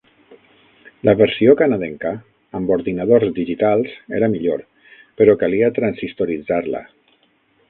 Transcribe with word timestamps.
La 1.09 1.13
versió 1.19 1.53
canadenca, 1.59 2.13
amb 2.59 2.73
ordinadors 2.77 3.35
digitals, 3.37 3.93
era 4.21 4.31
millor, 4.35 4.65
però 5.21 5.37
calia 5.45 5.71
transistoritzar-la. 5.81 6.83